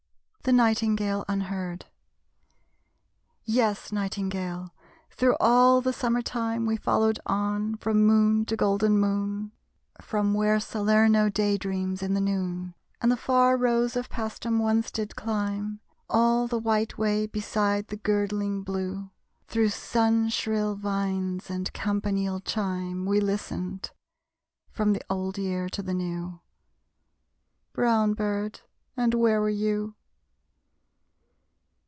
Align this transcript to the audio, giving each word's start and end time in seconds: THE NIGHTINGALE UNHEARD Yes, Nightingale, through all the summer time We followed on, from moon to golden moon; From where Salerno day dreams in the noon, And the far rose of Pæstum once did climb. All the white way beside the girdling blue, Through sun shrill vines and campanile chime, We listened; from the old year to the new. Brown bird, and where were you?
THE 0.43 0.51
NIGHTINGALE 0.51 1.23
UNHEARD 1.27 1.85
Yes, 3.43 3.91
Nightingale, 3.91 4.73
through 5.11 5.35
all 5.39 5.81
the 5.81 5.93
summer 5.93 6.23
time 6.23 6.65
We 6.65 6.77
followed 6.77 7.19
on, 7.27 7.75
from 7.75 8.07
moon 8.07 8.45
to 8.45 8.55
golden 8.57 8.97
moon; 8.97 9.51
From 10.01 10.33
where 10.33 10.59
Salerno 10.59 11.29
day 11.29 11.59
dreams 11.59 12.01
in 12.01 12.15
the 12.15 12.19
noon, 12.19 12.73
And 12.99 13.11
the 13.11 13.17
far 13.17 13.55
rose 13.55 13.95
of 13.95 14.09
Pæstum 14.09 14.57
once 14.59 14.89
did 14.89 15.15
climb. 15.15 15.79
All 16.09 16.47
the 16.47 16.57
white 16.57 16.97
way 16.97 17.27
beside 17.27 17.89
the 17.89 17.97
girdling 17.97 18.63
blue, 18.63 19.11
Through 19.47 19.69
sun 19.69 20.29
shrill 20.29 20.73
vines 20.73 21.51
and 21.51 21.71
campanile 21.71 22.39
chime, 22.39 23.05
We 23.05 23.19
listened; 23.21 23.91
from 24.71 24.93
the 24.93 25.03
old 25.07 25.37
year 25.37 25.69
to 25.69 25.83
the 25.83 25.93
new. 25.93 26.39
Brown 27.73 28.15
bird, 28.15 28.61
and 28.97 29.13
where 29.13 29.39
were 29.39 29.47
you? 29.47 29.93